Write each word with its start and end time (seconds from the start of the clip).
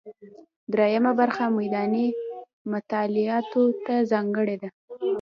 درېیمه 0.73 1.11
برخه 1.19 1.45
میداني 1.57 2.07
مطالعاتو 2.71 3.63
ته 3.85 3.93
ځانګړې 4.11 4.55
ده. 4.61 4.69